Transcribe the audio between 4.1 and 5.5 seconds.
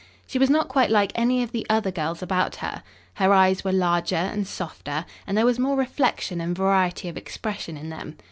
and softer and there